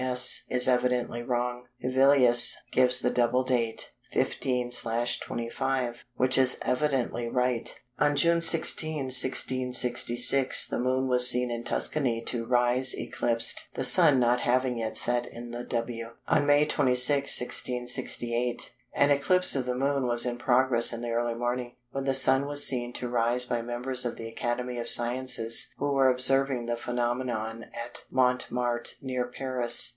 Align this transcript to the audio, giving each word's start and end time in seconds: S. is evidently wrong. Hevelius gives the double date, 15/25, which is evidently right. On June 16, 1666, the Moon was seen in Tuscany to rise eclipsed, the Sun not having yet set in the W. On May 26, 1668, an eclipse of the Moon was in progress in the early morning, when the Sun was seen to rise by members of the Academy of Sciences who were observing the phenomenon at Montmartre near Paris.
S. 0.01 0.45
is 0.49 0.67
evidently 0.67 1.21
wrong. 1.21 1.67
Hevelius 1.79 2.55
gives 2.71 2.99
the 3.01 3.11
double 3.11 3.43
date, 3.43 3.91
15/25, 4.11 5.97
which 6.15 6.39
is 6.39 6.57
evidently 6.63 7.29
right. 7.29 7.79
On 7.99 8.15
June 8.15 8.41
16, 8.41 8.95
1666, 9.13 10.67
the 10.67 10.79
Moon 10.79 11.07
was 11.07 11.29
seen 11.29 11.51
in 11.51 11.63
Tuscany 11.63 12.19
to 12.23 12.47
rise 12.47 12.95
eclipsed, 12.97 13.69
the 13.75 13.83
Sun 13.83 14.19
not 14.19 14.39
having 14.39 14.79
yet 14.79 14.97
set 14.97 15.27
in 15.27 15.51
the 15.51 15.63
W. 15.65 16.09
On 16.27 16.47
May 16.47 16.65
26, 16.65 17.07
1668, 17.39 18.73
an 18.95 19.11
eclipse 19.11 19.55
of 19.55 19.67
the 19.67 19.75
Moon 19.75 20.07
was 20.07 20.25
in 20.25 20.39
progress 20.39 20.91
in 20.91 21.01
the 21.01 21.11
early 21.11 21.35
morning, 21.35 21.75
when 21.91 22.05
the 22.05 22.15
Sun 22.15 22.47
was 22.47 22.65
seen 22.65 22.91
to 22.93 23.07
rise 23.07 23.45
by 23.45 23.61
members 23.61 24.03
of 24.03 24.15
the 24.15 24.27
Academy 24.27 24.79
of 24.79 24.89
Sciences 24.89 25.71
who 25.77 25.93
were 25.93 26.09
observing 26.09 26.65
the 26.65 26.75
phenomenon 26.75 27.65
at 27.75 28.03
Montmartre 28.09 28.95
near 29.03 29.27
Paris. 29.27 29.89